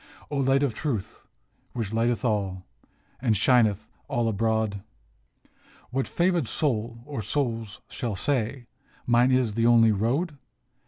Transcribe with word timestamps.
O 0.31 0.37
Light 0.37 0.63
of 0.63 0.73
Truth, 0.73 1.27
which 1.73 1.91
lighteneth 1.93 2.25
all, 2.25 2.65
And 3.21 3.37
shineth 3.37 3.87
all 4.07 4.27
abroad, 4.27 4.81
What 5.91 6.07
favored 6.07 6.47
soul 6.47 7.03
or 7.05 7.21
souls 7.21 7.81
shall 7.87 8.15
say," 8.15 8.65
Mine 9.05 9.31
is 9.31 9.53
the 9.53 9.67
only 9.67 9.91
road? 9.91 10.39